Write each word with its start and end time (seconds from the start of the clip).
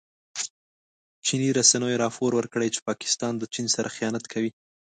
چیني 1.25 1.49
رسنیو 1.59 1.99
راپور 2.03 2.31
ورکړی 2.35 2.69
چې 2.75 2.85
پاکستان 2.89 3.33
د 3.37 3.43
چین 3.53 3.67
سره 3.75 3.93
خيانت 3.95 4.23
کوي. 4.33 4.51